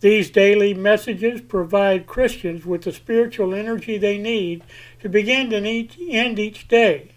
These 0.00 0.30
daily 0.30 0.72
messages 0.72 1.42
provide 1.42 2.06
Christians 2.06 2.64
with 2.64 2.82
the 2.82 2.92
spiritual 2.92 3.54
energy 3.54 3.98
they 3.98 4.16
need 4.16 4.64
to 5.00 5.10
begin 5.10 5.52
and 5.52 5.66
end 5.66 6.38
each 6.38 6.68
day. 6.68 7.12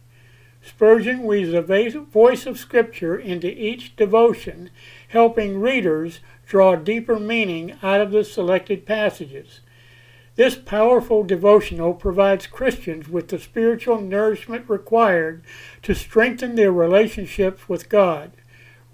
Spurgeon 0.62 1.23
weaves 1.23 1.53
a 1.53 1.61
voice 1.61 2.45
of 2.45 2.59
Scripture 2.59 3.17
into 3.17 3.48
each 3.48 3.95
devotion, 3.95 4.70
helping 5.09 5.59
readers 5.59 6.20
draw 6.45 6.75
deeper 6.75 7.20
meaning 7.20 7.77
out 7.81 8.02
of 8.02 8.11
the 8.11 8.23
selected 8.23 8.86
passages. 8.86 9.61
This 10.36 10.55
powerful 10.55 11.23
devotional 11.23 11.94
provides 11.94 12.47
Christians 12.47 13.08
with 13.08 13.30
the 13.30 13.39
spiritual 13.39 14.02
nourishment 14.02 14.70
required 14.70 15.44
to 15.84 15.94
strengthen 15.94 16.55
their 16.55 16.72
relationships 16.72 17.70
with 17.70 17.88
God 17.88 18.31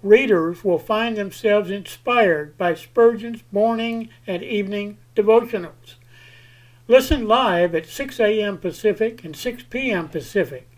readers 0.02 0.64
will 0.64 0.78
find 0.78 1.16
themselves 1.16 1.70
inspired 1.70 2.56
by 2.56 2.74
Spurgeon's 2.74 3.42
morning 3.52 4.08
and 4.26 4.42
evening 4.42 4.98
devotionals. 5.14 5.96
Listen 6.88 7.28
live 7.28 7.74
at 7.74 7.86
6 7.86 8.18
a.m. 8.18 8.58
Pacific 8.58 9.24
and 9.24 9.36
6 9.36 9.62
p.m. 9.64 10.08
Pacific. 10.08 10.68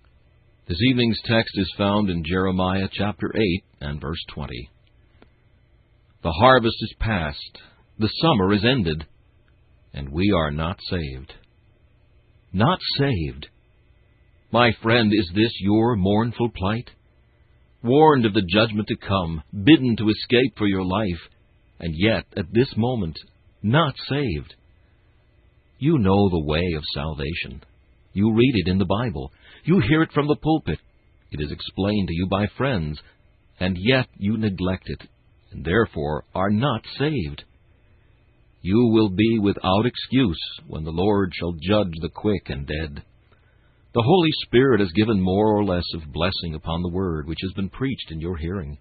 This 0.68 0.78
evening's 0.90 1.20
text 1.26 1.52
is 1.56 1.72
found 1.78 2.10
in 2.10 2.24
Jeremiah 2.26 2.88
chapter 2.92 3.32
8 3.36 3.64
and 3.82 4.02
verse 4.02 4.24
20. 4.34 4.70
The 6.26 6.32
harvest 6.32 6.78
is 6.82 6.96
past, 7.00 7.60
the 8.00 8.10
summer 8.20 8.52
is 8.52 8.66
ended, 8.66 9.06
and 9.94 10.10
we 10.10 10.34
are 10.36 10.50
not 10.50 10.80
saved. 10.90 11.32
Not 12.52 12.80
saved. 12.98 13.46
My 14.52 14.72
friend, 14.82 15.14
is 15.14 15.30
this 15.36 15.52
your 15.60 15.96
mournful 15.96 16.50
plight? 16.50 16.90
Warned 17.84 18.26
of 18.26 18.34
the 18.34 18.42
judgment 18.42 18.88
to 18.88 18.96
come, 18.96 19.44
bidden 19.54 19.96
to 19.98 20.10
escape 20.10 20.58
for 20.58 20.66
your 20.66 20.84
life, 20.84 21.22
and 21.80 21.94
yet, 21.96 22.26
at 22.36 22.52
this 22.52 22.74
moment, 22.76 23.20
not 23.62 23.94
saved. 24.10 24.56
You 25.78 26.00
know 26.00 26.30
the 26.30 26.44
way 26.44 26.74
of 26.76 26.84
salvation. 26.92 27.62
You 28.14 28.34
read 28.34 28.54
it 28.66 28.68
in 28.68 28.80
the 28.80 28.86
Bible. 28.86 29.32
You 29.64 29.80
hear 29.80 30.02
it 30.02 30.12
from 30.12 30.28
the 30.28 30.38
pulpit. 30.38 30.80
It 31.30 31.40
is 31.40 31.52
explained 31.52 32.08
to 32.08 32.16
you 32.16 32.26
by 32.26 32.48
friends, 32.58 33.00
and 33.60 33.78
yet 33.80 34.08
you 34.18 34.38
neglect 34.38 34.86
it 34.88 35.08
and 35.56 35.64
therefore 35.64 36.26
are 36.36 36.50
not 36.50 36.82
saved. 36.98 37.44
You 38.62 38.90
will 38.92 39.10
be 39.10 39.40
without 39.40 39.86
excuse 39.86 40.40
when 40.68 40.84
the 40.84 40.92
Lord 40.92 41.32
shall 41.34 41.54
judge 41.54 41.94
the 42.02 42.10
quick 42.14 42.50
and 42.50 42.68
dead. 42.68 43.04
The 43.94 44.04
Holy 44.04 44.32
Spirit 44.46 44.82
has 44.82 44.92
given 44.92 45.22
more 45.22 45.58
or 45.58 45.64
less 45.64 45.86
of 45.94 46.12
blessing 46.12 46.56
upon 46.56 46.82
the 46.82 46.92
word 46.92 47.28
which 47.28 47.40
has 47.42 47.54
been 47.54 47.70
preached 47.70 48.12
in 48.12 48.20
your 48.20 48.36
hearing, 48.36 48.78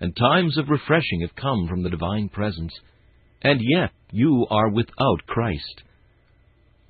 and 0.00 0.16
times 0.16 0.58
of 0.58 0.70
refreshing 0.70 1.20
have 1.20 1.36
come 1.36 1.68
from 1.68 1.82
the 1.82 1.90
divine 1.90 2.28
presence, 2.30 2.72
and 3.42 3.60
yet 3.62 3.90
you 4.10 4.46
are 4.50 4.70
without 4.70 5.26
Christ. 5.26 5.82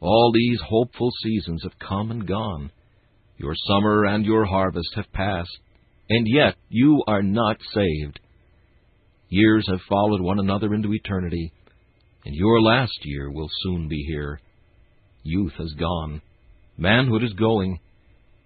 All 0.00 0.32
these 0.32 0.60
hopeful 0.66 1.10
seasons 1.22 1.64
have 1.64 1.78
come 1.78 2.10
and 2.10 2.26
gone. 2.26 2.70
Your 3.36 3.54
summer 3.66 4.06
and 4.06 4.24
your 4.24 4.46
harvest 4.46 4.94
have 4.94 5.12
passed, 5.12 5.58
and 6.08 6.26
yet 6.26 6.54
you 6.70 7.02
are 7.06 7.22
not 7.22 7.58
saved. 7.74 8.20
Years 9.28 9.66
have 9.70 9.80
followed 9.88 10.20
one 10.20 10.38
another 10.38 10.74
into 10.74 10.92
eternity, 10.92 11.52
and 12.24 12.34
your 12.34 12.60
last 12.60 12.98
year 13.04 13.30
will 13.30 13.48
soon 13.62 13.88
be 13.88 14.04
here. 14.08 14.40
Youth 15.22 15.52
has 15.58 15.72
gone, 15.78 16.22
manhood 16.78 17.22
is 17.22 17.34
going, 17.34 17.78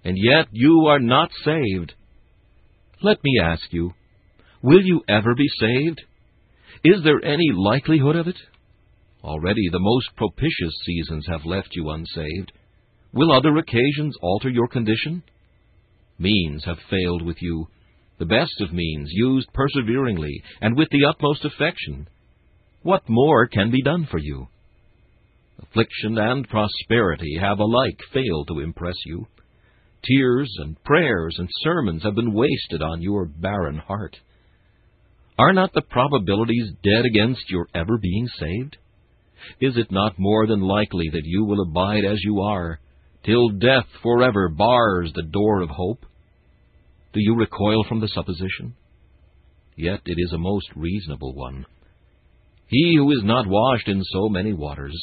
and 0.05 0.17
yet 0.19 0.47
you 0.51 0.87
are 0.89 0.99
not 0.99 1.31
saved. 1.45 1.93
Let 3.01 3.19
me 3.23 3.41
ask 3.41 3.63
you, 3.71 3.93
will 4.63 4.83
you 4.83 5.03
ever 5.09 5.35
be 5.37 5.49
saved? 5.61 6.01
Is 6.85 7.03
there 7.05 7.25
any 7.25 7.51
likelihood 7.55 8.17
of 8.17 8.27
it? 8.27 8.39
Already 9.23 9.69
the 9.71 9.79
most 9.79 10.09
propitious 10.17 10.75
seasons 10.85 11.27
have 11.29 11.45
left 11.45 11.69
you 11.73 11.91
unsaved. 11.91 12.53
Will 13.13 13.31
other 13.31 13.57
occasions 13.57 14.17
alter 14.21 14.49
your 14.49 14.67
condition? 14.67 15.23
Means 16.19 16.65
have 16.65 16.79
failed 16.91 17.23
with 17.23 17.37
you 17.41 17.69
the 18.23 18.27
best 18.27 18.61
of 18.61 18.73
means, 18.73 19.09
used 19.11 19.53
perseveringly 19.53 20.45
and 20.61 20.77
with 20.77 20.89
the 20.91 21.05
utmost 21.05 21.45
affection. 21.45 22.07
What 22.83 23.03
more 23.09 23.49
can 23.49 23.73
be 23.73 23.83
done 23.83 24.07
for 24.09 24.19
you? 24.19 24.47
Affliction 25.61 26.17
and 26.19 26.49
prosperity 26.49 27.37
have 27.41 27.59
alike 27.59 27.99
failed 28.13 28.47
to 28.47 28.61
impress 28.61 28.95
you. 29.07 29.27
Tears 30.05 30.55
and 30.61 30.81
prayers 30.85 31.35
and 31.37 31.49
sermons 31.65 32.05
have 32.05 32.15
been 32.15 32.33
wasted 32.33 32.81
on 32.81 33.03
your 33.03 33.25
barren 33.27 33.79
heart. 33.79 34.17
Are 35.37 35.53
not 35.53 35.73
the 35.73 35.83
probabilities 35.83 36.71
dead 36.85 37.05
against 37.05 37.51
your 37.51 37.67
ever 37.75 37.99
being 37.99 38.29
saved? 38.39 38.77
Is 39.61 39.77
it 39.77 39.91
not 39.91 40.15
more 40.17 40.47
than 40.47 40.61
likely 40.61 41.09
that 41.13 41.25
you 41.25 41.45
will 41.45 41.63
abide 41.63 42.05
as 42.05 42.21
you 42.23 42.41
are, 42.41 42.79
till 43.25 43.49
death 43.49 43.87
forever 44.01 44.49
bars 44.49 45.11
the 45.13 45.25
door 45.25 45.61
of 45.61 45.71
hope? 45.71 46.07
Do 47.13 47.21
you 47.21 47.35
recoil 47.37 47.85
from 47.89 48.01
the 48.01 48.09
supposition? 48.09 48.75
Yet 49.77 50.01
it 50.07 50.17
is 50.19 50.33
a 50.33 50.39
most 50.39 50.69
reasonable 50.75 51.35
one. 51.35 51.67
He 52.69 52.95
who 52.97 53.11
is 53.13 53.23
not 53.23 53.47
washed 53.47 53.89
in 53.89 54.03
so 54.03 54.29
many 54.29 54.53
waters 54.53 54.97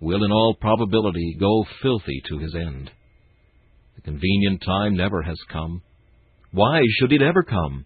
will 0.00 0.24
in 0.24 0.32
all 0.32 0.56
probability 0.60 1.36
go 1.38 1.64
filthy 1.82 2.22
to 2.28 2.38
his 2.38 2.54
end. 2.54 2.90
The 3.96 4.02
convenient 4.02 4.62
time 4.64 4.96
never 4.96 5.22
has 5.22 5.38
come. 5.52 5.82
Why 6.52 6.80
should 6.98 7.12
it 7.12 7.22
ever 7.22 7.42
come? 7.42 7.84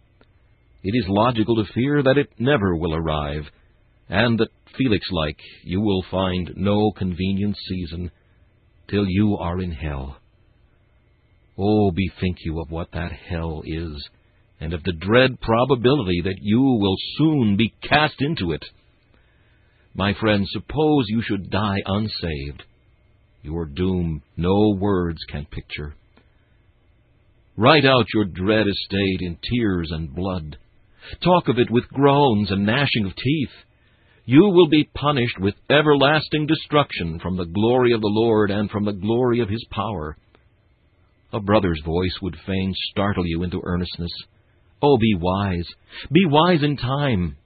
It 0.82 0.96
is 0.96 1.04
logical 1.08 1.56
to 1.56 1.72
fear 1.72 2.02
that 2.02 2.18
it 2.18 2.30
never 2.38 2.76
will 2.76 2.94
arrive, 2.94 3.44
and 4.08 4.38
that, 4.38 4.48
Felix 4.76 5.06
like, 5.10 5.38
you 5.64 5.80
will 5.80 6.04
find 6.10 6.52
no 6.56 6.92
convenient 6.96 7.56
season 7.68 8.10
till 8.88 9.06
you 9.06 9.36
are 9.36 9.60
in 9.60 9.72
hell. 9.72 10.18
Oh, 11.56 11.92
bethink 11.92 12.38
you 12.44 12.60
of 12.60 12.70
what 12.70 12.90
that 12.92 13.12
hell 13.12 13.62
is, 13.64 14.08
and 14.60 14.72
of 14.72 14.82
the 14.82 14.92
dread 14.92 15.40
probability 15.40 16.22
that 16.24 16.38
you 16.40 16.60
will 16.60 16.96
soon 17.16 17.56
be 17.56 17.74
cast 17.82 18.20
into 18.20 18.52
it. 18.52 18.64
My 19.94 20.14
friend, 20.14 20.46
suppose 20.48 21.04
you 21.08 21.22
should 21.22 21.50
die 21.50 21.78
unsaved. 21.86 22.64
Your 23.42 23.66
doom 23.66 24.22
no 24.36 24.74
words 24.76 25.20
can 25.30 25.46
picture. 25.46 25.94
Write 27.56 27.84
out 27.84 28.06
your 28.12 28.24
dread 28.24 28.66
estate 28.66 29.20
in 29.20 29.38
tears 29.48 29.90
and 29.92 30.14
blood. 30.14 30.56
Talk 31.22 31.48
of 31.48 31.58
it 31.58 31.70
with 31.70 31.88
groans 31.88 32.50
and 32.50 32.66
gnashing 32.66 33.06
of 33.06 33.14
teeth. 33.14 33.52
You 34.24 34.48
will 34.48 34.68
be 34.68 34.90
punished 34.94 35.38
with 35.38 35.54
everlasting 35.70 36.46
destruction 36.46 37.20
from 37.20 37.36
the 37.36 37.44
glory 37.44 37.92
of 37.92 38.00
the 38.00 38.08
Lord 38.08 38.50
and 38.50 38.70
from 38.70 38.86
the 38.86 38.92
glory 38.92 39.40
of 39.40 39.48
his 39.48 39.64
power. 39.70 40.16
A 41.34 41.40
brother's 41.40 41.82
voice 41.84 42.16
would 42.22 42.36
fain 42.46 42.72
startle 42.90 43.26
you 43.26 43.42
into 43.42 43.60
earnestness. 43.64 44.12
Oh, 44.80 44.96
be 44.96 45.16
wise, 45.18 45.66
be 46.12 46.26
wise 46.26 46.62
in 46.62 46.76
time, 46.76 47.36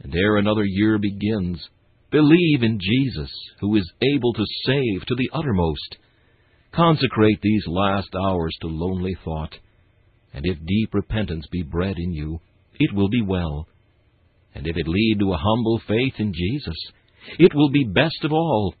and 0.00 0.14
ere 0.14 0.36
another 0.36 0.64
year 0.64 0.98
begins, 0.98 1.68
believe 2.12 2.62
in 2.62 2.78
Jesus, 2.80 3.30
who 3.58 3.74
is 3.74 3.92
able 4.00 4.32
to 4.34 4.44
save 4.64 5.04
to 5.06 5.16
the 5.16 5.30
uttermost. 5.32 5.96
Consecrate 6.72 7.40
these 7.42 7.64
last 7.66 8.10
hours 8.14 8.54
to 8.60 8.68
lonely 8.68 9.16
thought, 9.24 9.56
and 10.32 10.46
if 10.46 10.64
deep 10.64 10.94
repentance 10.94 11.48
be 11.50 11.64
bred 11.64 11.96
in 11.98 12.12
you, 12.12 12.38
it 12.78 12.94
will 12.94 13.08
be 13.08 13.22
well. 13.22 13.66
And 14.54 14.68
if 14.68 14.76
it 14.76 14.86
lead 14.86 15.16
to 15.18 15.32
a 15.32 15.38
humble 15.38 15.80
faith 15.88 16.14
in 16.18 16.32
Jesus, 16.32 16.76
it 17.40 17.52
will 17.52 17.70
be 17.70 17.90
best 17.92 18.22
of 18.22 18.32
all. 18.32 18.76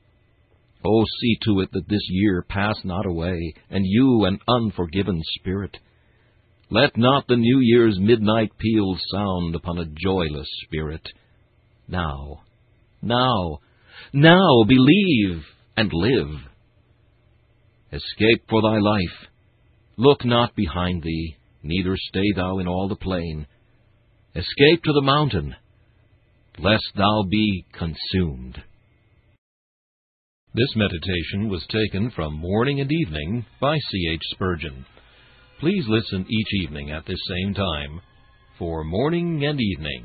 Oh, 0.84 1.04
see 1.20 1.38
to 1.44 1.60
it 1.60 1.70
that 1.72 1.88
this 1.88 2.06
year 2.10 2.44
pass 2.46 2.76
not 2.84 3.06
away, 3.06 3.54
and 3.70 3.84
you 3.86 4.24
an 4.24 4.38
unforgiven 4.46 5.20
spirit. 5.38 5.78
Let 6.70 6.96
not 6.96 7.26
the 7.26 7.36
New 7.36 7.60
Year's 7.60 7.98
midnight 7.98 8.50
peals 8.58 9.00
sound 9.10 9.54
upon 9.54 9.78
a 9.78 9.86
joyless 9.86 10.48
spirit. 10.64 11.06
Now, 11.88 12.42
now, 13.00 13.60
now 14.12 14.64
believe 14.66 15.44
and 15.76 15.90
live. 15.92 16.40
Escape 17.92 18.44
for 18.48 18.60
thy 18.60 18.78
life. 18.78 19.28
Look 19.96 20.24
not 20.24 20.54
behind 20.56 21.02
thee, 21.02 21.36
neither 21.62 21.96
stay 21.96 22.32
thou 22.34 22.58
in 22.58 22.66
all 22.66 22.88
the 22.88 22.96
plain. 22.96 23.46
Escape 24.34 24.82
to 24.82 24.92
the 24.92 25.02
mountain, 25.02 25.54
lest 26.58 26.90
thou 26.96 27.22
be 27.30 27.64
consumed. 27.72 28.62
This 30.56 30.76
meditation 30.76 31.48
was 31.48 31.66
taken 31.68 32.12
from 32.12 32.38
Morning 32.38 32.78
and 32.80 32.88
Evening 32.88 33.44
by 33.60 33.76
C. 33.76 34.08
H. 34.12 34.20
Spurgeon. 34.34 34.86
Please 35.58 35.84
listen 35.88 36.24
each 36.30 36.62
evening 36.62 36.92
at 36.92 37.04
this 37.06 37.18
same 37.28 37.54
time 37.54 38.00
for 38.56 38.84
Morning 38.84 39.44
and 39.44 39.60
Evening. 39.60 40.04